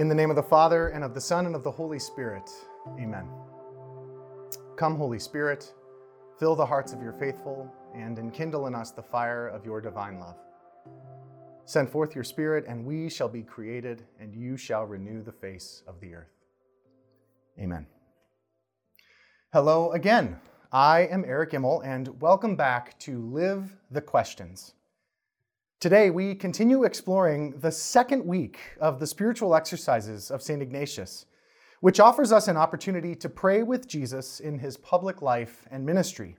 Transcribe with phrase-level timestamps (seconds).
[0.00, 2.48] In the name of the Father, and of the Son, and of the Holy Spirit.
[2.98, 3.28] Amen.
[4.76, 5.74] Come, Holy Spirit,
[6.38, 10.18] fill the hearts of your faithful, and enkindle in us the fire of your divine
[10.18, 10.36] love.
[11.66, 15.82] Send forth your Spirit, and we shall be created, and you shall renew the face
[15.86, 16.32] of the earth.
[17.58, 17.86] Amen.
[19.52, 20.40] Hello again.
[20.72, 24.72] I am Eric Immel, and welcome back to Live the Questions.
[25.80, 30.60] Today, we continue exploring the second week of the spiritual exercises of St.
[30.60, 31.24] Ignatius,
[31.80, 36.36] which offers us an opportunity to pray with Jesus in his public life and ministry.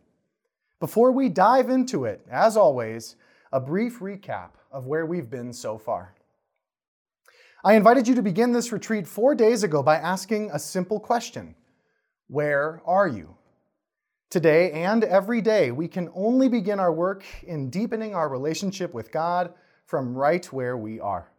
[0.80, 3.16] Before we dive into it, as always,
[3.52, 6.14] a brief recap of where we've been so far.
[7.64, 11.56] I invited you to begin this retreat four days ago by asking a simple question
[12.28, 13.36] Where are you?
[14.32, 19.12] Today and every day, we can only begin our work in deepening our relationship with
[19.12, 19.54] God
[19.86, 21.30] from right where we are.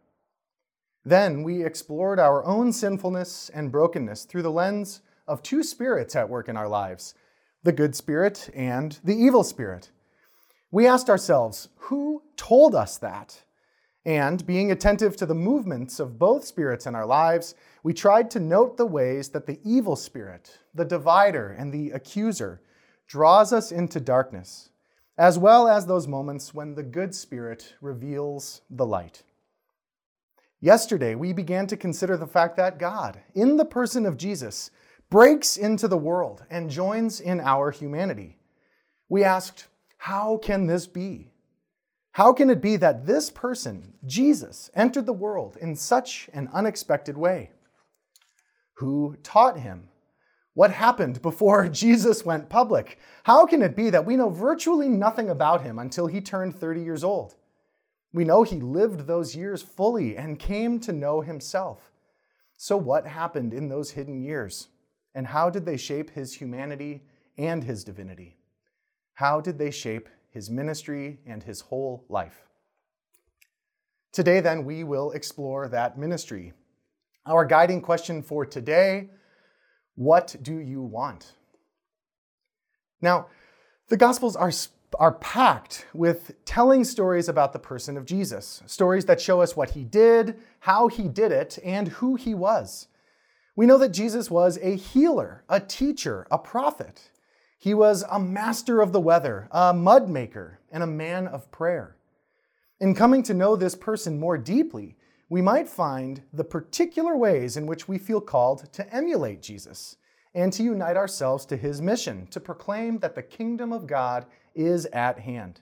[1.03, 6.29] Then we explored our own sinfulness and brokenness through the lens of two spirits at
[6.29, 7.15] work in our lives
[7.63, 9.89] the good spirit and the evil spirit.
[10.69, 13.41] We asked ourselves, who told us that?
[14.05, 18.39] And being attentive to the movements of both spirits in our lives, we tried to
[18.39, 22.61] note the ways that the evil spirit, the divider, and the accuser
[23.07, 24.69] draws us into darkness,
[25.17, 29.23] as well as those moments when the good spirit reveals the light.
[30.59, 34.71] Yesterday, we began to consider the fact that God, in the person of Jesus,
[35.09, 38.37] breaks into the world and joins in our humanity.
[39.09, 41.33] We asked, How can this be?
[42.13, 47.17] How can it be that this person, Jesus, entered the world in such an unexpected
[47.17, 47.51] way?
[48.75, 49.89] Who taught him?
[50.53, 52.99] What happened before Jesus went public?
[53.23, 56.81] How can it be that we know virtually nothing about him until he turned 30
[56.81, 57.35] years old?
[58.13, 61.91] We know he lived those years fully and came to know himself.
[62.55, 64.67] So, what happened in those hidden years?
[65.15, 67.03] And how did they shape his humanity
[67.37, 68.37] and his divinity?
[69.15, 72.45] How did they shape his ministry and his whole life?
[74.11, 76.53] Today, then, we will explore that ministry.
[77.25, 79.09] Our guiding question for today
[79.95, 81.33] what do you want?
[83.01, 83.27] Now,
[83.89, 84.51] the Gospels are,
[84.97, 89.71] are packed with telling stories about the person of Jesus, stories that show us what
[89.71, 92.87] he did, how he did it, and who he was.
[93.55, 97.11] We know that Jesus was a healer, a teacher, a prophet.
[97.59, 101.95] He was a master of the weather, a mud maker, and a man of prayer.
[102.79, 104.97] In coming to know this person more deeply,
[105.29, 109.97] we might find the particular ways in which we feel called to emulate Jesus
[110.35, 114.25] and to unite ourselves to his mission to proclaim that the kingdom of God
[114.55, 115.61] is at hand.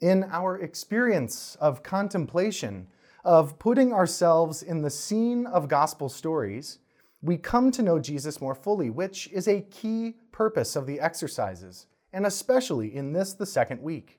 [0.00, 2.88] In our experience of contemplation,
[3.24, 6.78] of putting ourselves in the scene of gospel stories,
[7.22, 11.86] we come to know Jesus more fully, which is a key purpose of the exercises,
[12.12, 14.18] and especially in this, the second week.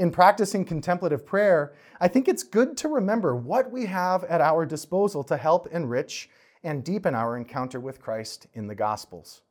[0.00, 4.64] In practicing contemplative prayer, I think it's good to remember what we have at our
[4.64, 6.30] disposal to help enrich
[6.64, 9.42] and deepen our encounter with Christ in the Gospels.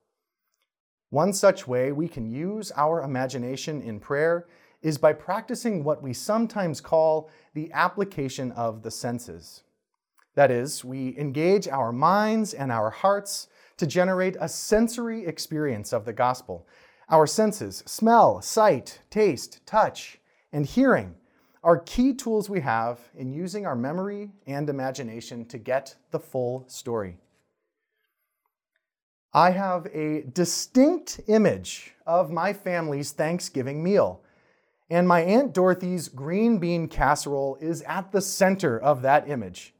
[1.12, 4.48] One such way we can use our imagination in prayer
[4.82, 9.62] is by practicing what we sometimes call the application of the senses.
[10.34, 16.06] That is, we engage our minds and our hearts to generate a sensory experience of
[16.06, 16.68] the gospel.
[17.08, 20.20] Our senses, smell, sight, taste, touch,
[20.52, 21.16] and hearing
[21.64, 26.64] are key tools we have in using our memory and imagination to get the full
[26.68, 27.18] story.
[29.34, 34.22] I have a distinct image of my family's Thanksgiving meal,
[34.90, 39.76] and my Aunt Dorothy's green bean casserole is at the center of that image.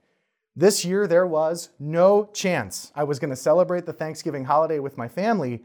[0.56, 4.98] This year, there was no chance I was going to celebrate the Thanksgiving holiday with
[4.98, 5.64] my family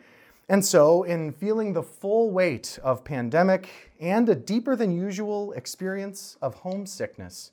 [0.48, 3.68] and so, in feeling the full weight of pandemic
[3.98, 7.52] and a deeper than usual experience of homesickness,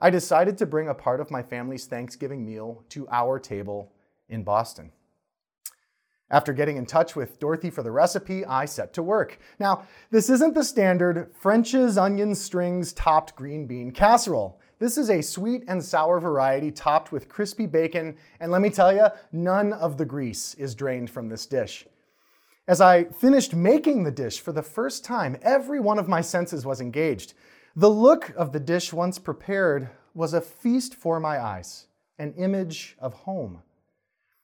[0.00, 3.92] I decided to bring a part of my family's Thanksgiving meal to our table
[4.28, 4.92] in Boston.
[6.30, 9.38] After getting in touch with Dorothy for the recipe, I set to work.
[9.58, 14.60] Now, this isn't the standard French's onion strings topped green bean casserole.
[14.78, 18.94] This is a sweet and sour variety topped with crispy bacon, and let me tell
[18.94, 21.86] you, none of the grease is drained from this dish.
[22.68, 26.66] As I finished making the dish for the first time, every one of my senses
[26.66, 27.32] was engaged.
[27.74, 31.86] The look of the dish once prepared was a feast for my eyes,
[32.18, 33.62] an image of home.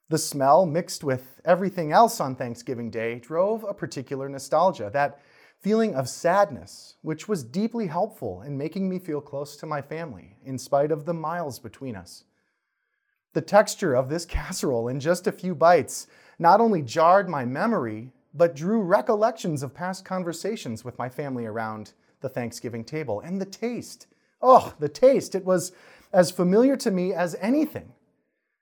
[0.08, 5.20] The smell, mixed with everything else on Thanksgiving Day, drove a particular nostalgia, that
[5.60, 10.38] feeling of sadness, which was deeply helpful in making me feel close to my family,
[10.46, 12.24] in spite of the miles between us.
[13.34, 16.06] The texture of this casserole in just a few bites
[16.38, 21.92] not only jarred my memory, but drew recollections of past conversations with my family around
[22.20, 23.20] the Thanksgiving table.
[23.20, 24.06] And the taste,
[24.42, 25.72] oh, the taste, it was
[26.12, 27.92] as familiar to me as anything,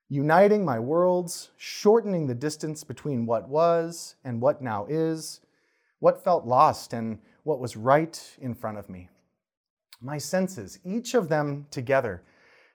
[0.08, 5.40] uniting my worlds, shortening the distance between what was and what now is,
[6.00, 9.08] what felt lost and what was right in front of me.
[10.00, 12.22] My senses, each of them together,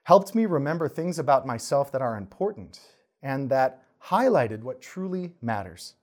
[0.04, 2.80] helped me remember things about myself that are important
[3.22, 5.94] and that highlighted what truly matters.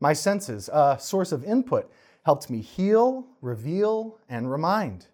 [0.00, 1.90] My senses, a source of input,
[2.24, 5.06] helped me heal, reveal, and remind.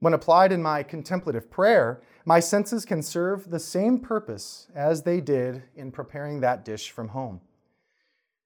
[0.00, 5.20] When applied in my contemplative prayer, my senses can serve the same purpose as they
[5.20, 7.40] did in preparing that dish from home.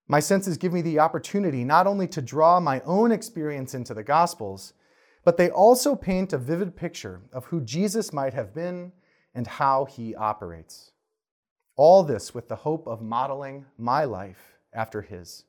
[0.08, 4.04] My senses give me the opportunity not only to draw my own experience into the
[4.04, 4.74] Gospels,
[5.24, 8.92] but they also paint a vivid picture of who Jesus might have been
[9.34, 10.92] and how he operates.
[11.76, 15.44] All this with the hope of modeling my life after his.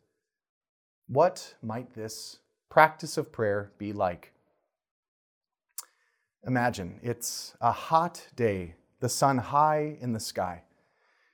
[1.08, 2.40] What might this
[2.70, 4.34] practice of prayer be like?
[6.46, 10.64] Imagine it's a hot day, the sun high in the sky.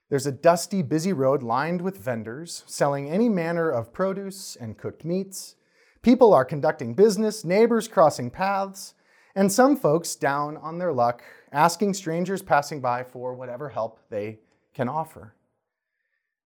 [0.09, 5.03] There's a dusty, busy road lined with vendors selling any manner of produce and cooked
[5.03, 5.55] meats.
[6.03, 8.93] People are conducting business, neighbors crossing paths,
[9.33, 14.37] and some folks down on their luck asking strangers passing by for whatever help they
[14.73, 15.35] can offer.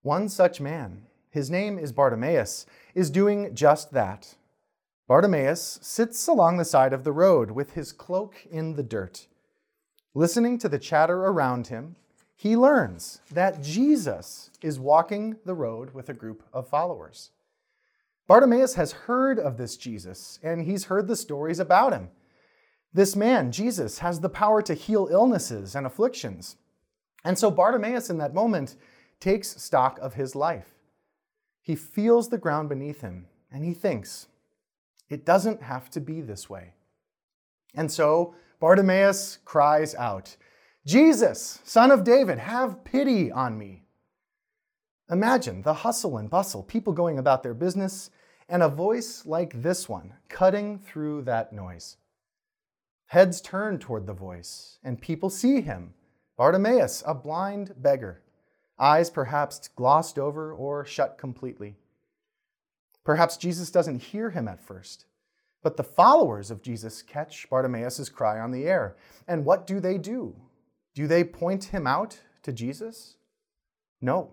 [0.01, 2.65] One such man, his name is Bartimaeus,
[2.95, 4.35] is doing just that.
[5.07, 9.27] Bartimaeus sits along the side of the road with his cloak in the dirt.
[10.13, 11.95] Listening to the chatter around him,
[12.35, 17.31] he learns that Jesus is walking the road with a group of followers.
[18.27, 22.09] Bartimaeus has heard of this Jesus, and he's heard the stories about him.
[22.94, 26.57] This man, Jesus, has the power to heal illnesses and afflictions.
[27.23, 28.75] And so Bartimaeus, in that moment,
[29.19, 30.73] takes stock of his life.
[31.62, 34.27] He feels the ground beneath him, and he thinks,
[35.09, 36.73] it doesn't have to be this way.
[37.75, 40.35] And so Bartimaeus cries out,
[40.85, 43.83] Jesus, son of David, have pity on me.
[45.12, 48.09] Imagine the hustle and bustle, people going about their business,
[48.50, 51.97] and a voice like this one cutting through that noise.
[53.07, 55.94] Heads turn toward the voice, and people see him
[56.41, 58.23] Bartimaeus, a blind beggar,
[58.79, 61.75] eyes perhaps glossed over or shut completely.
[63.03, 65.05] Perhaps Jesus doesn't hear him at first.
[65.61, 68.95] But the followers of Jesus catch Bartimaeus' cry on the air.
[69.27, 70.35] And what do they do?
[70.95, 73.17] Do they point him out to Jesus?
[74.01, 74.31] No.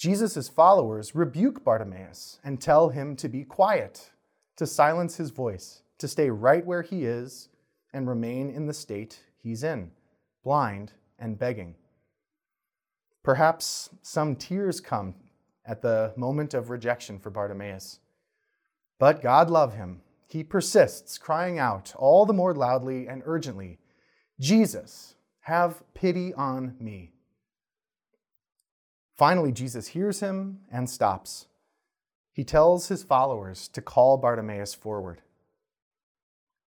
[0.00, 4.10] Jesus' followers rebuke Bartimaeus and tell him to be quiet,
[4.56, 7.50] to silence his voice, to stay right where he is
[7.92, 9.92] and remain in the state he's in,
[10.42, 11.74] blind and begging.
[13.22, 15.14] Perhaps some tears come
[15.64, 18.00] at the moment of rejection for Bartimaeus.
[18.98, 20.00] But God love him.
[20.26, 23.78] He persists, crying out all the more loudly and urgently,
[24.40, 27.12] Jesus, have pity on me.
[29.14, 31.46] Finally, Jesus hears him and stops.
[32.32, 35.20] He tells his followers to call Bartimaeus forward.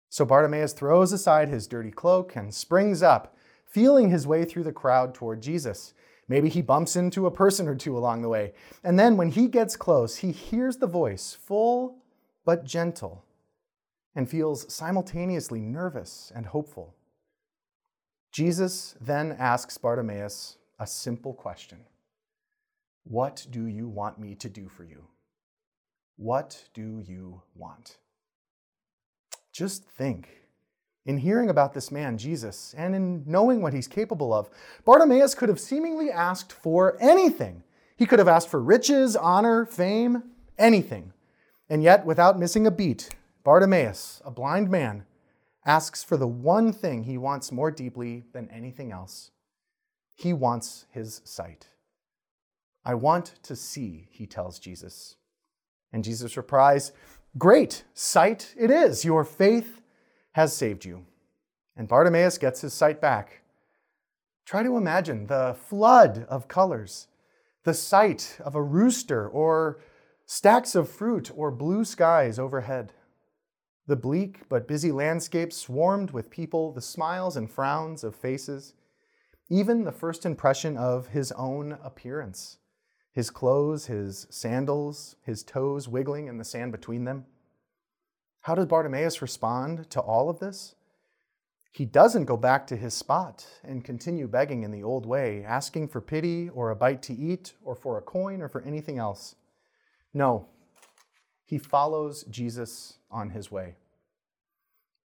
[0.09, 3.34] So Bartimaeus throws aside his dirty cloak and springs up,
[3.75, 5.93] feeling his way through the crowd toward Jesus.
[6.29, 8.53] Maybe he bumps into a person or two along the way.
[8.85, 11.97] And then when he gets close, he hears the voice, full
[12.45, 13.25] but gentle,
[14.15, 16.95] and feels simultaneously nervous and hopeful.
[18.31, 21.79] Jesus then asks Bartimaeus a simple question
[23.03, 25.03] What do you want me to do for you?
[26.15, 27.97] What do you want?
[29.51, 30.44] Just think
[31.05, 34.49] in hearing about this man, Jesus, and in knowing what he's capable of,
[34.85, 37.63] Bartimaeus could have seemingly asked for anything.
[37.95, 40.23] He could have asked for riches, honor, fame,
[40.57, 41.13] anything.
[41.69, 43.09] And yet, without missing a beat,
[43.43, 45.05] Bartimaeus, a blind man,
[45.65, 49.31] asks for the one thing he wants more deeply than anything else.
[50.15, 51.67] He wants his sight.
[52.83, 55.15] I want to see, he tells Jesus.
[55.91, 56.91] And Jesus replies,
[57.37, 59.03] Great, sight it is.
[59.03, 59.81] Your faith
[60.35, 61.05] has saved you.
[61.77, 63.41] And Bartimaeus gets his sight back.
[64.45, 67.07] Try to imagine the flood of colors,
[67.63, 69.79] the sight of a rooster or
[70.25, 72.91] stacks of fruit or blue skies overhead.
[73.87, 78.73] The bleak but busy landscape swarmed with people, the smiles and frowns of faces,
[79.49, 82.57] even the first impression of his own appearance
[83.13, 87.25] his clothes, his sandals, his toes wiggling in the sand between them.
[88.45, 90.75] How does Bartimaeus respond to all of this?
[91.71, 95.87] He doesn't go back to his spot and continue begging in the old way, asking
[95.87, 99.33] for pity or a bite to eat or for a coin or for anything else.
[100.13, 100.45] No,
[101.43, 103.77] he follows Jesus on his way.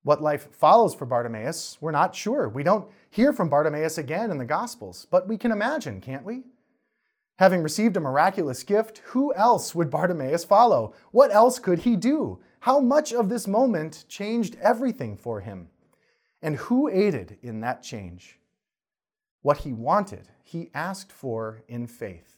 [0.03, 2.49] What life follows for Bartimaeus, we're not sure.
[2.49, 6.43] We don't hear from Bartimaeus again in the Gospels, but we can imagine, can't we?
[7.39, 10.95] Having received a miraculous gift, who else would Bartimaeus follow?
[11.13, 12.41] What else could he do?
[12.61, 15.69] How much of this moment changed everything for him?
[16.43, 18.39] And who aided in that change?
[19.41, 22.37] What he wanted, he asked for in faith,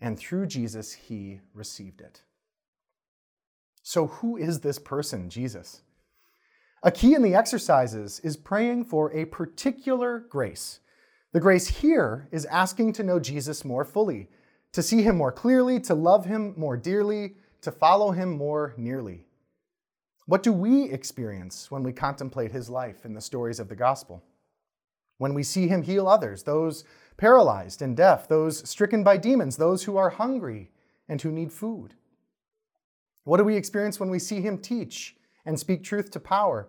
[0.00, 2.22] and through Jesus, he received it.
[3.84, 5.82] So, who is this person, Jesus?
[6.82, 10.80] A key in the exercises is praying for a particular grace.
[11.32, 14.28] The grace here is asking to know Jesus more fully,
[14.72, 19.26] to see him more clearly, to love him more dearly, to follow him more nearly.
[20.26, 24.22] What do we experience when we contemplate his life in the stories of the gospel?
[25.18, 26.84] When we see him heal others, those
[27.16, 30.70] paralyzed and deaf, those stricken by demons, those who are hungry
[31.08, 31.94] and who need food?
[33.24, 36.68] What do we experience when we see him teach and speak truth to power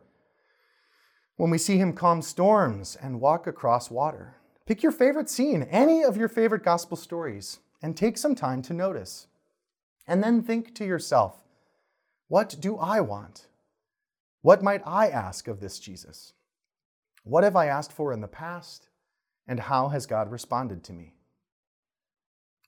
[1.37, 4.35] when we see him calm storms and walk across water.
[4.65, 8.73] Pick your favorite scene, any of your favorite gospel stories, and take some time to
[8.73, 9.27] notice.
[10.07, 11.43] And then think to yourself,
[12.27, 13.47] what do I want?
[14.41, 16.33] What might I ask of this Jesus?
[17.23, 18.89] What have I asked for in the past?
[19.47, 21.13] And how has God responded to me?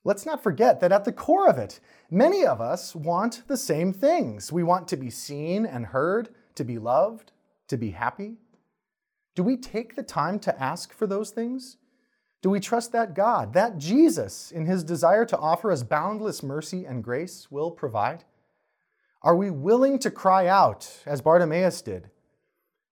[0.06, 3.92] Let's not forget that at the core of it, many of us want the same
[3.92, 4.52] things.
[4.52, 7.34] We want to be seen and heard, to be loved,
[7.68, 8.38] to be happy.
[9.36, 11.78] Do we take the time to ask for those things?
[12.42, 16.86] Do we trust that God, that Jesus, in his desire to offer us boundless mercy
[16.86, 18.24] and grace, will provide?
[19.22, 22.10] Are we willing to cry out as Bartimaeus did?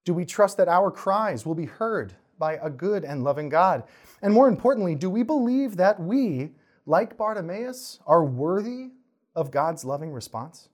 [0.03, 3.83] Do we trust that our cries will be heard by a good and loving God?
[4.21, 6.51] And more importantly, do we believe that we,
[6.85, 8.91] like Bartimaeus, are worthy
[9.35, 10.69] of God's loving response?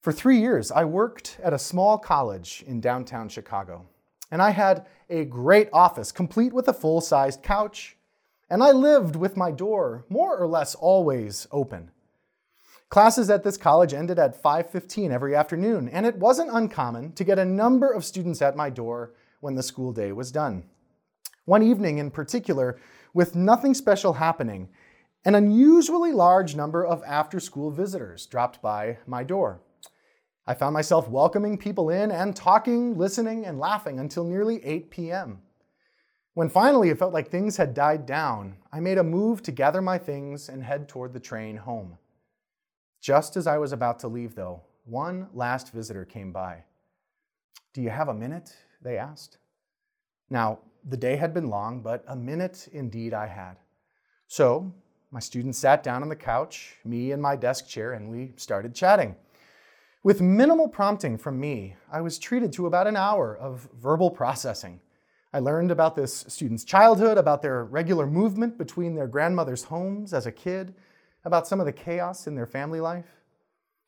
[0.00, 3.86] For three years, I worked at a small college in downtown Chicago,
[4.30, 7.98] and I had a great office complete with a full sized couch,
[8.48, 11.90] and I lived with my door more or less always open.
[12.90, 17.38] Classes at this college ended at 5:15 every afternoon, and it wasn't uncommon to get
[17.38, 20.64] a number of students at my door when the school day was done.
[21.44, 22.78] One evening in particular,
[23.14, 24.70] with nothing special happening,
[25.24, 29.60] an unusually large number of after-school visitors dropped by my door.
[30.44, 35.42] I found myself welcoming people in and talking, listening, and laughing until nearly 8 p.m.
[36.34, 39.80] When finally it felt like things had died down, I made a move to gather
[39.80, 41.96] my things and head toward the train home.
[43.00, 46.64] Just as I was about to leave, though, one last visitor came by.
[47.72, 48.54] Do you have a minute?
[48.82, 49.38] They asked.
[50.28, 53.58] Now, the day had been long, but a minute indeed I had.
[54.26, 54.72] So,
[55.10, 58.74] my students sat down on the couch, me in my desk chair, and we started
[58.74, 59.16] chatting.
[60.02, 64.80] With minimal prompting from me, I was treated to about an hour of verbal processing.
[65.32, 70.26] I learned about this student's childhood, about their regular movement between their grandmother's homes as
[70.26, 70.74] a kid,
[71.24, 73.20] about some of the chaos in their family life.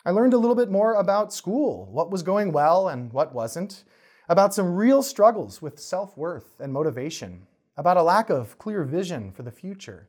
[0.05, 3.85] I learned a little bit more about school, what was going well and what wasn't,
[4.29, 7.47] about some real struggles with self worth and motivation,
[7.77, 10.09] about a lack of clear vision for the future,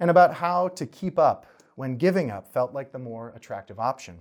[0.00, 1.46] and about how to keep up
[1.76, 4.20] when giving up felt like the more attractive option.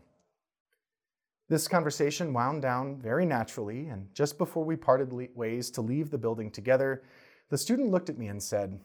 [1.50, 6.18] This conversation wound down very naturally, and just before we parted ways to leave the
[6.18, 7.04] building together,
[7.50, 8.80] the student looked at me and said,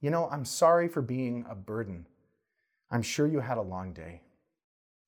[0.00, 2.06] You know, I'm sorry for being a burden.
[2.90, 4.22] I'm sure you had a long day.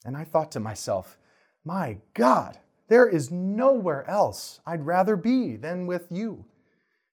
[0.04, 1.18] And I thought to myself,
[1.64, 2.58] My God,
[2.88, 6.47] there is nowhere else I'd rather be than with you.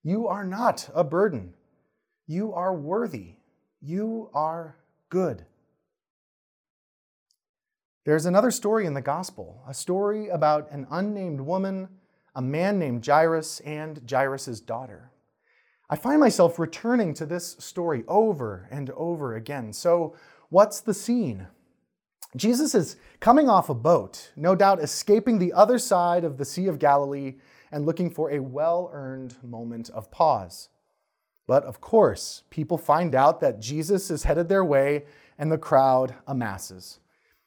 [0.04, 1.54] You are not a burden.
[2.28, 3.36] You are worthy.
[3.82, 4.78] You are
[5.10, 5.46] good.
[8.06, 11.90] There's another story in the gospel, a story about an unnamed woman,
[12.36, 15.12] a man named Jairus, and Jairus' daughter.
[15.90, 19.74] I find myself returning to this story over and over again.
[19.74, 20.16] So,
[20.50, 21.48] what's the scene?
[22.36, 26.68] Jesus is coming off a boat, no doubt escaping the other side of the Sea
[26.68, 27.36] of Galilee
[27.72, 30.70] and looking for a well earned moment of pause.
[31.48, 35.06] But of course, people find out that Jesus is headed their way
[35.38, 37.00] and the crowd amasses.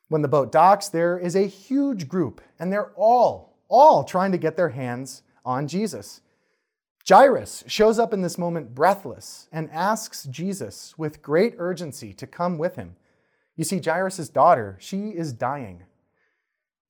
[0.08, 4.38] When the boat docks, there is a huge group, and they're all, all trying to
[4.38, 6.22] get their hands on Jesus.
[7.08, 12.58] Jairus shows up in this moment breathless and asks Jesus with great urgency to come
[12.58, 12.96] with him.
[13.56, 15.84] You see, Jairus' daughter, she is dying.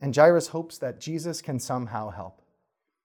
[0.00, 2.42] And Jairus hopes that Jesus can somehow help.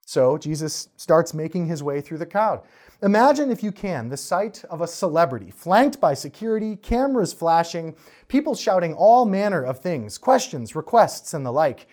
[0.06, 2.62] So Jesus starts making his way through the crowd.
[3.02, 7.96] Imagine, if you can, the sight of a celebrity flanked by security, cameras flashing,
[8.28, 11.88] people shouting all manner of things, questions, requests, and the like.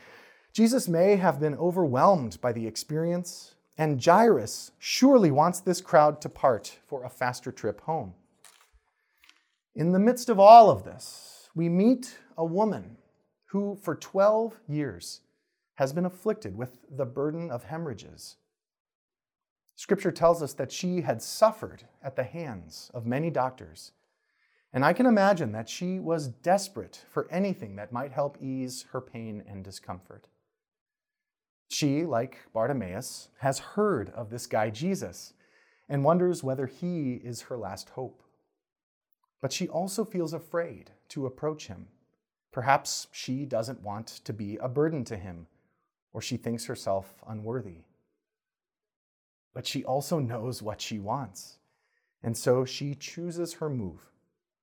[0.52, 6.28] Jesus may have been overwhelmed by the experience, and Jairus surely wants this crowd to
[6.28, 8.12] part for a faster trip home.
[9.74, 12.98] In the midst of all of this, we meet a woman
[13.46, 15.22] who, for 12 years,
[15.76, 18.36] has been afflicted with the burden of hemorrhages.
[19.76, 23.92] Scripture tells us that she had suffered at the hands of many doctors,
[24.74, 29.00] and I can imagine that she was desperate for anything that might help ease her
[29.00, 30.26] pain and discomfort.
[31.70, 35.34] She, like Bartimaeus, has heard of this guy Jesus
[35.88, 38.24] and wonders whether he is her last hope.
[39.40, 41.86] But she also feels afraid to approach him.
[42.50, 45.46] Perhaps she doesn't want to be a burden to him
[46.12, 47.84] or she thinks herself unworthy.
[49.54, 51.58] But she also knows what she wants.
[52.20, 54.10] And so she chooses her move.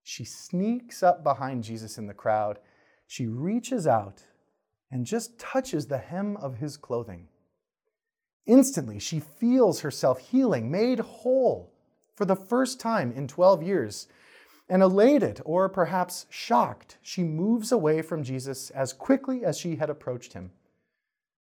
[0.03, 2.59] She sneaks up behind Jesus in the crowd.
[3.07, 4.23] She reaches out
[4.91, 7.27] and just touches the hem of his clothing.
[8.45, 11.73] Instantly, she feels herself healing, made whole
[12.15, 14.07] for the first time in 12 years.
[14.69, 19.89] And elated, or perhaps shocked, she moves away from Jesus as quickly as she had
[19.89, 20.51] approached him.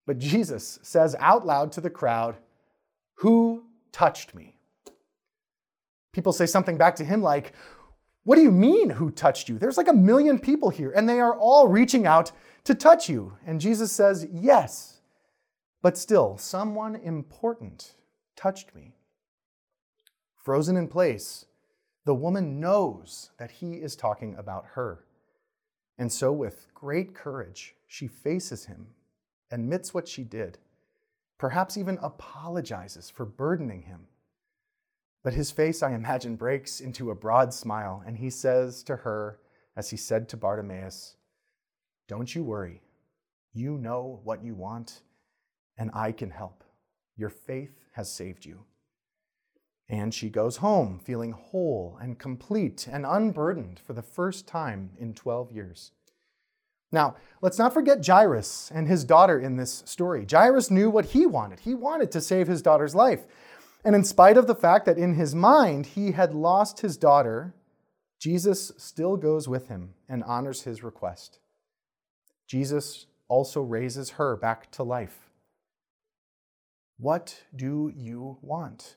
[0.06, 2.36] But Jesus says out loud to the crowd,
[3.14, 4.56] Who touched me?
[6.12, 7.52] People say something back to him like,
[8.26, 9.56] What do you mean, who touched you?
[9.56, 12.32] There's like a million people here, and they are all reaching out
[12.64, 13.34] to touch you.
[13.46, 14.98] And Jesus says, Yes,
[15.80, 17.94] but still, someone important
[18.34, 18.96] touched me.
[20.34, 21.46] Frozen in place,
[22.04, 25.04] the woman knows that he is talking about her.
[25.96, 28.88] And so, with great courage, she faces him
[29.52, 30.58] admits what she did,
[31.38, 34.08] perhaps even apologizes for burdening him.
[35.26, 39.40] But his face, I imagine, breaks into a broad smile, and he says to her,
[39.76, 41.16] as he said to Bartimaeus,
[42.06, 42.80] Don't you worry.
[43.52, 45.00] You know what you want,
[45.76, 46.62] and I can help.
[47.16, 48.66] Your faith has saved you.
[49.88, 55.12] And she goes home feeling whole and complete and unburdened for the first time in
[55.12, 55.90] 12 years.
[56.92, 60.24] Now, let's not forget Jairus and his daughter in this story.
[60.30, 61.58] Jairus knew what he wanted.
[61.58, 63.26] He wanted to save his daughter's life.
[63.86, 67.54] And in spite of the fact that in his mind he had lost his daughter,
[68.18, 71.38] Jesus still goes with him and honors his request.
[72.48, 75.30] Jesus also raises her back to life.
[76.98, 78.96] What do you want?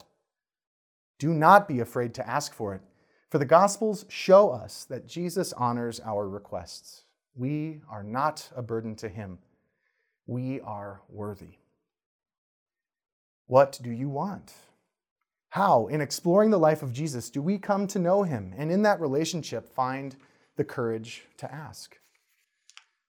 [1.19, 2.81] Do not be afraid to ask for it,
[3.29, 7.03] for the Gospels show us that Jesus honors our requests.
[7.35, 9.37] We are not a burden to Him.
[10.25, 11.59] We are worthy.
[13.45, 14.55] What do you want?
[15.49, 18.83] How, in exploring the life of Jesus, do we come to know Him and in
[18.83, 20.15] that relationship find
[20.57, 21.97] the courage to ask?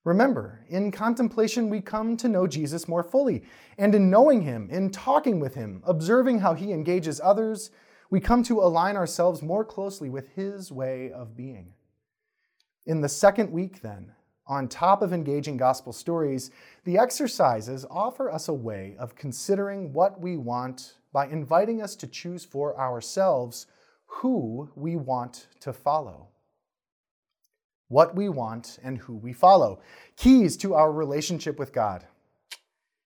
[0.05, 3.45] Remember, in contemplation, we come to know Jesus more fully.
[3.77, 7.71] And in knowing Him, in talking with Him, observing how He engages others,
[8.09, 11.75] we come to align ourselves more closely with His way of being.
[12.87, 14.13] In the second week, then,
[14.47, 16.51] on top of engaging gospel stories,
[16.85, 22.07] the exercises offer us a way of considering what we want by inviting us to
[22.07, 23.67] choose for ourselves
[24.07, 26.29] who we want to follow.
[27.89, 29.81] What we want and who we follow.
[30.17, 32.07] Keys to our relationship with God.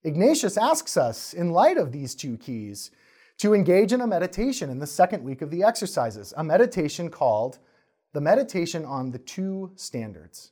[0.03, 2.91] Ignatius asks us, in light of these two keys,
[3.39, 7.57] to engage in a meditation in the second week of the exercises, a meditation called
[8.13, 10.51] the Meditation on the Two Standards.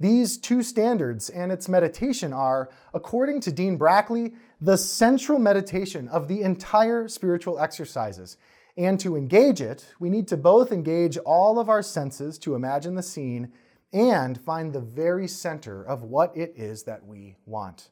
[0.00, 4.34] These two standards and its meditation are, according to Dean Brackley,
[4.64, 8.38] the central meditation of the entire spiritual exercises.
[8.78, 12.94] And to engage it, we need to both engage all of our senses to imagine
[12.94, 13.52] the scene
[13.92, 17.90] and find the very center of what it is that we want.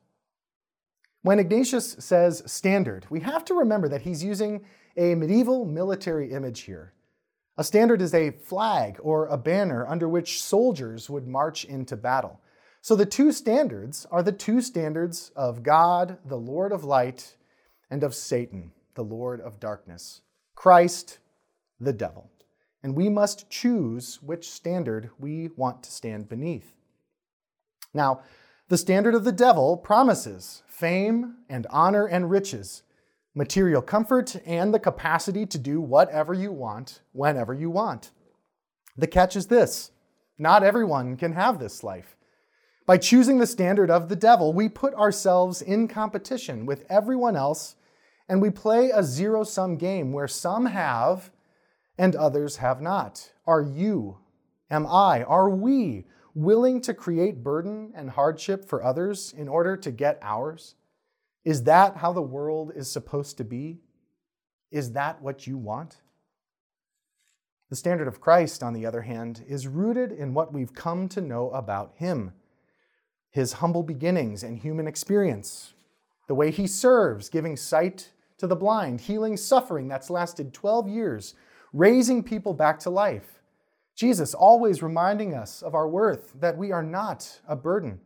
[1.20, 4.64] When Ignatius says standard, we have to remember that he's using
[4.96, 6.94] a medieval military image here.
[7.58, 12.40] A standard is a flag or a banner under which soldiers would march into battle.
[12.82, 17.36] So the two standards are the two standards of God, the Lord of light,
[17.90, 20.20] and of Satan, the Lord of darkness.
[20.54, 21.18] Christ,
[21.80, 22.30] the devil.
[22.82, 26.74] And we must choose which standard we want to stand beneath.
[27.94, 28.20] Now,
[28.68, 32.82] the standard of the devil promises fame and honor and riches
[33.34, 38.10] material comfort, and the capacity to do whatever you want whenever you want.
[38.96, 39.90] The catch is this
[40.38, 42.16] not everyone can have this life.
[42.92, 47.74] By choosing the standard of the devil, we put ourselves in competition with everyone else
[48.28, 51.30] and we play a zero sum game where some have
[51.96, 53.32] and others have not.
[53.46, 54.18] Are you,
[54.70, 59.90] am I, are we willing to create burden and hardship for others in order to
[59.90, 60.74] get ours?
[61.46, 63.80] Is that how the world is supposed to be?
[64.70, 66.02] Is that what you want?
[67.70, 71.22] The standard of Christ, on the other hand, is rooted in what we've come to
[71.22, 72.32] know about him
[73.32, 75.72] his humble beginnings and human experience,
[76.28, 81.34] the way he serves, giving sight to the blind, healing suffering that's lasted 12 years,
[81.72, 83.40] raising people back to life.
[83.96, 88.00] Jesus always reminding us of our worth, that we are not a burden.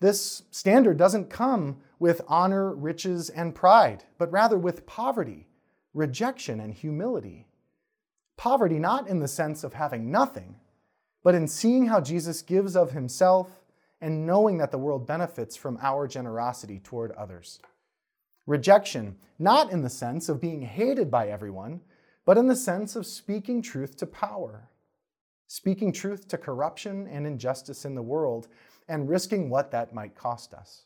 [0.00, 5.48] This standard doesn't come with honor, riches, and pride, but rather with poverty,
[5.94, 7.46] rejection, and humility.
[8.36, 10.56] Poverty not in the sense of having nothing,
[11.24, 13.62] but in seeing how Jesus gives of himself
[14.06, 17.58] and knowing that the world benefits from our generosity toward others.
[18.46, 21.80] Rejection, not in the sense of being hated by everyone,
[22.24, 24.70] but in the sense of speaking truth to power,
[25.48, 28.46] speaking truth to corruption and injustice in the world,
[28.86, 30.84] and risking what that might cost us.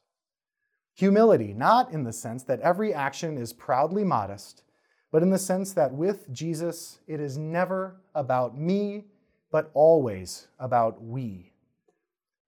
[0.94, 4.62] Humility, not in the sense that every action is proudly modest,
[5.12, 9.04] but in the sense that with Jesus, it is never about me,
[9.52, 11.49] but always about we.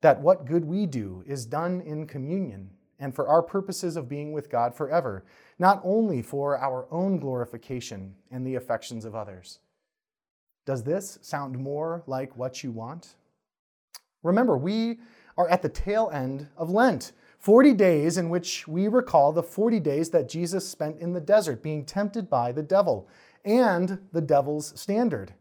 [0.03, 4.33] That what good we do is done in communion and for our purposes of being
[4.33, 5.25] with God forever,
[5.59, 9.59] not only for our own glorification and the affections of others.
[10.65, 13.15] Does this sound more like what you want?
[14.23, 15.01] Remember, we
[15.37, 19.81] are at the tail end of Lent, 40 days in which we recall the 40
[19.81, 23.09] days that Jesus spent in the desert being tempted by the devil
[23.45, 25.35] and the devil's standard.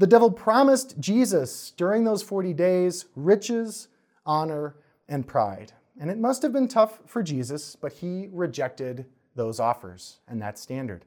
[0.00, 3.88] The devil promised Jesus during those 40 days riches,
[4.24, 5.74] honor, and pride.
[6.00, 10.58] And it must have been tough for Jesus, but he rejected those offers and that
[10.58, 11.04] standard.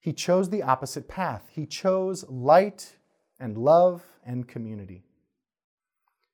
[0.00, 1.50] He chose the opposite path.
[1.52, 2.96] He chose light
[3.38, 5.04] and love and community.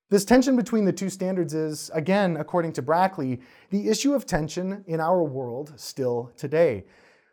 [0.08, 3.40] This tension between the two standards is, again, according to Brackley,
[3.70, 6.84] the issue of tension in our world still today.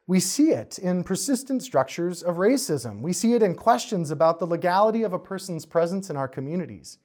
[0.09, 3.01] We see it in persistent structures of racism.
[3.01, 6.97] We see it in questions about the legality of a person's presence in our communities.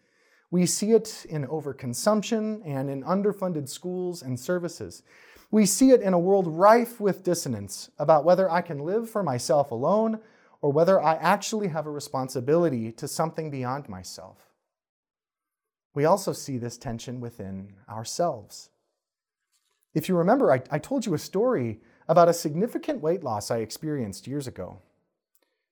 [0.50, 5.02] We see it in overconsumption and in underfunded schools and services.
[5.50, 9.22] We see it in a world rife with dissonance about whether I can live for
[9.22, 10.20] myself alone
[10.62, 14.48] or whether I actually have a responsibility to something beyond myself.
[15.92, 18.70] We also see this tension within ourselves.
[19.92, 23.58] If you remember, I, I told you a story about a significant weight loss I
[23.58, 24.78] experienced years ago.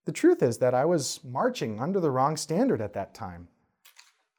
[0.04, 3.48] The truth is that I was marching under the wrong standard at that time.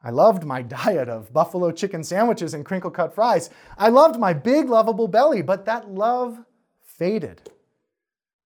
[0.03, 3.49] I loved my diet of buffalo chicken sandwiches and crinkle cut fries.
[3.77, 6.43] I loved my big, lovable belly, but that love
[6.81, 7.49] faded.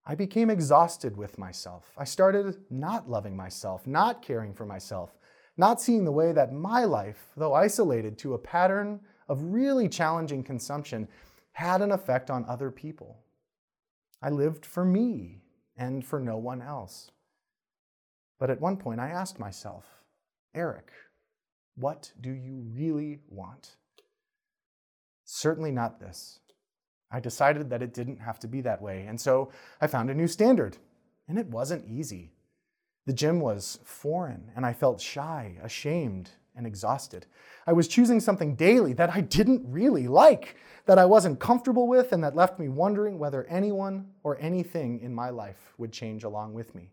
[0.06, 1.92] I became exhausted with myself.
[1.96, 5.16] I started not loving myself, not caring for myself,
[5.56, 10.42] not seeing the way that my life, though isolated to a pattern of really challenging
[10.42, 11.08] consumption,
[11.52, 13.16] had an effect on other people.
[14.24, 15.42] I lived for me
[15.76, 17.10] and for no one else.
[18.38, 19.84] But at one point, I asked myself,
[20.54, 20.90] Eric,
[21.76, 23.76] what do you really want?
[25.26, 26.40] Certainly not this.
[27.10, 30.14] I decided that it didn't have to be that way, and so I found a
[30.14, 30.78] new standard.
[31.28, 32.32] And it wasn't easy.
[33.04, 37.26] The gym was foreign, and I felt shy, ashamed, and exhausted.
[37.66, 42.12] I was choosing something daily that I didn't really like, that I wasn't comfortable with,
[42.12, 46.52] and that left me wondering whether anyone or anything in my life would change along
[46.52, 46.90] with me.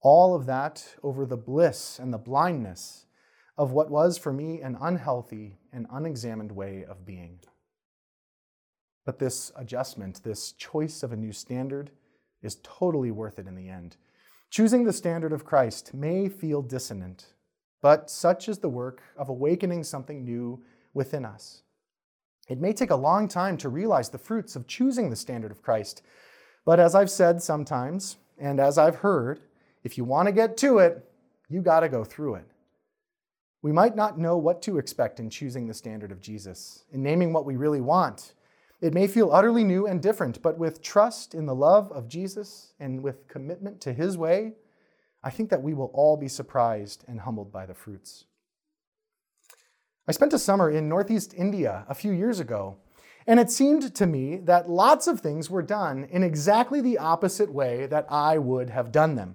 [0.00, 3.06] All of that over the bliss and the blindness
[3.58, 7.40] of what was for me an unhealthy and unexamined way of being.
[9.04, 11.90] But this adjustment, this choice of a new standard,
[12.42, 13.96] is totally worth it in the end.
[14.50, 17.34] Choosing the standard of Christ may feel dissonant,
[17.80, 20.62] but such is the work of awakening something new
[20.94, 21.62] within us.
[22.48, 25.62] It may take a long time to realize the fruits of choosing the standard of
[25.62, 26.02] Christ,
[26.64, 29.40] but as I've said sometimes, and as I've heard,
[29.82, 31.08] if you want to get to it,
[31.48, 32.46] you got to go through it.
[33.62, 37.32] We might not know what to expect in choosing the standard of Jesus, in naming
[37.32, 38.34] what we really want.
[38.80, 42.74] It may feel utterly new and different, but with trust in the love of Jesus
[42.78, 44.52] and with commitment to his way,
[45.24, 48.26] I think that we will all be surprised and humbled by the fruits.
[50.08, 52.76] I spent a summer in Northeast India a few years ago,
[53.26, 57.52] and it seemed to me that lots of things were done in exactly the opposite
[57.52, 59.34] way that I would have done them.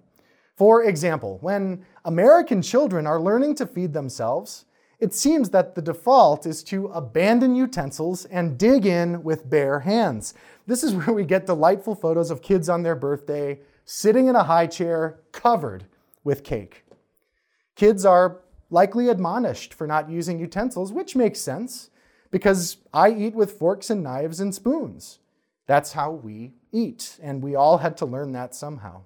[0.55, 4.63] For example, when American children are learning to feed themselves,
[5.01, 10.35] it seems that the default is to abandon utensils and dig in with bare hands.
[10.67, 14.43] This is where we get delightful photos of kids on their birthday sitting in a
[14.43, 15.83] high chair covered
[16.23, 16.85] with cake.
[17.75, 18.39] Kids are
[18.71, 21.91] likely admonished for not using utensils, which makes sense
[22.31, 25.19] because I eat with forks and knives and spoons.
[25.67, 29.03] That's how we eat, and we all had to learn that somehow.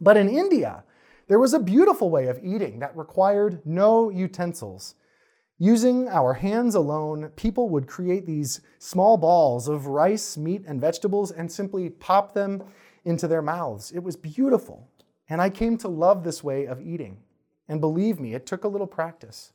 [0.00, 0.84] But in India,
[1.26, 4.94] there was a beautiful way of eating that required no utensils.
[5.58, 11.30] Using our hands alone, people would create these small balls of rice, meat, and vegetables
[11.30, 12.62] and simply pop them
[13.04, 13.92] into their mouths.
[13.92, 14.88] It was beautiful.
[15.28, 17.18] And I came to love this way of eating.
[17.70, 19.52] And believe me, it took a little practice.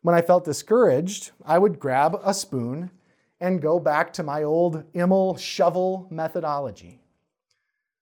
[0.00, 2.90] When I felt discouraged, I would grab a spoon
[3.38, 7.02] and go back to my old Immel shovel methodology.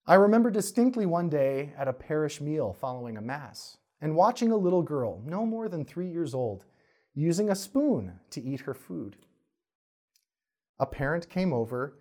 [0.07, 4.57] I remember distinctly one day at a parish meal following a Mass and watching a
[4.57, 6.65] little girl, no more than three years old,
[7.13, 9.17] using a spoon to eat her food.
[10.79, 11.99] A parent came over,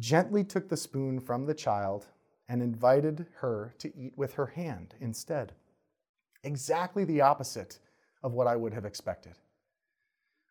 [0.00, 2.06] gently took the spoon from the child,
[2.48, 5.52] and invited her to eat with her hand instead.
[6.46, 7.80] Exactly the opposite
[8.22, 9.34] of what I would have expected.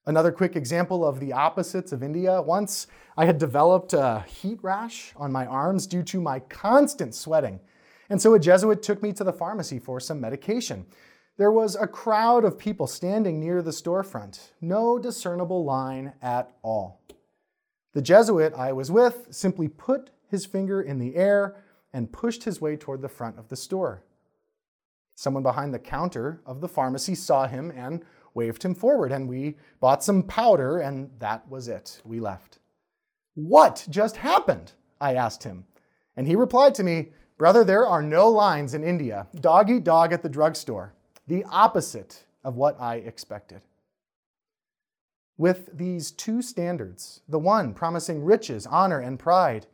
[0.06, 2.42] Another quick example of the opposites of India.
[2.42, 7.62] Once I had developed a heat rash on my arms due to my constant sweating.
[8.10, 10.86] And so a Jesuit took me to the pharmacy for some medication.
[11.38, 17.02] There was a crowd of people standing near the storefront, no discernible line at all.
[17.94, 21.56] The Jesuit I was with simply put his finger in the air
[21.94, 24.04] and pushed his way toward the front of the store.
[25.16, 29.56] Someone behind the counter of the pharmacy saw him and waved him forward, and we
[29.80, 32.02] bought some powder, and that was it.
[32.04, 32.60] We left.
[33.34, 34.74] What just happened?
[35.00, 35.66] I asked him.
[36.18, 39.28] And he replied to me, Brother, there are no lines in India.
[39.40, 40.94] Dog eat dog at the drugstore
[41.28, 43.62] the opposite of what I expected.
[45.38, 49.66] With these two standards, the one promising riches, honor, and pride,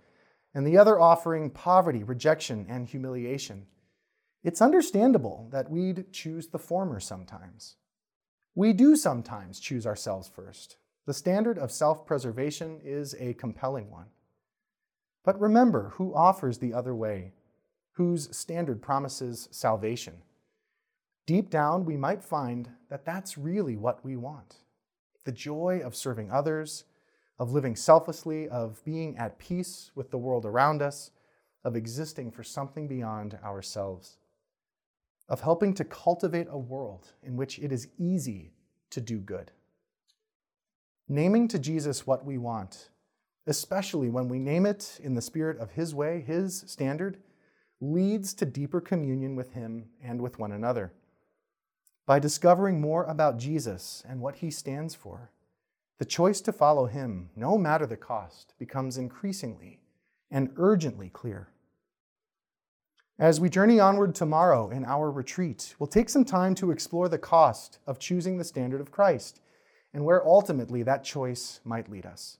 [0.53, 3.67] and the other offering poverty, rejection, and humiliation,
[4.43, 7.75] it's understandable that we'd choose the former sometimes.
[8.55, 10.77] We do sometimes choose ourselves first.
[11.05, 14.07] The standard of self preservation is a compelling one.
[15.23, 17.33] But remember who offers the other way,
[17.93, 20.23] whose standard promises salvation
[21.27, 24.57] Deep down, we might find that that's really what we want
[25.23, 26.83] the joy of serving others,
[27.37, 31.11] of living selflessly, of being at peace with the world around us,
[31.63, 34.17] of existing for something beyond ourselves,
[35.31, 38.51] of helping to cultivate a world in which it is easy
[38.91, 39.49] to do good.
[41.09, 42.89] Naming to Jesus what we want,
[43.47, 47.17] especially when we name it in the spirit of His way, His standard,
[47.79, 50.91] leads to deeper communion with Him and with one another
[52.05, 55.31] by discovering more about Jesus and what he stands for.
[55.97, 59.79] The choice to follow him, no matter the cost, becomes increasingly
[60.29, 61.49] and urgently clear.
[63.21, 67.19] As we journey onward tomorrow in our retreat, we'll take some time to explore the
[67.19, 69.41] cost of choosing the standard of Christ
[69.93, 72.39] and where ultimately that choice might lead us.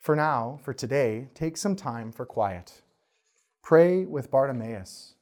[0.00, 2.82] For now, for today, take some time for quiet.
[3.62, 5.14] Pray with Bartimaeus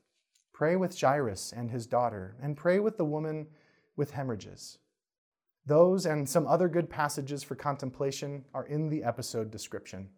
[0.55, 3.49] Pray with Jairus and his daughter, and pray with the woman
[3.97, 4.79] with hemorrhages.
[5.67, 10.09] Those and some other good passages for contemplation are in the episode description.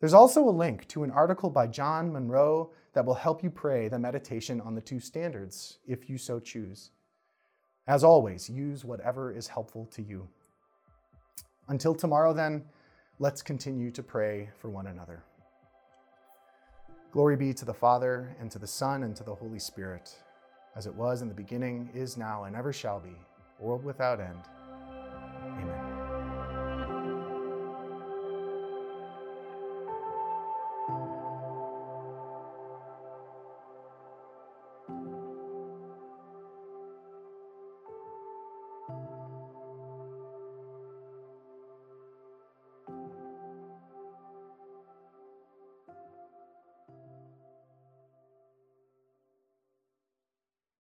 [0.00, 3.88] There's also a link to an article by John Munro that will help you pray
[3.88, 6.92] the meditation on the two standards, if you so choose.
[7.86, 10.26] As always, use whatever is helpful to you.
[11.68, 12.64] Until tomorrow, then,
[13.18, 15.22] let's continue to pray for one another.
[17.12, 20.16] Glory be to the Father, and to the Son, and to the Holy Spirit,
[20.74, 23.14] as it was in the beginning, is now, and ever shall be,
[23.60, 24.40] world without end.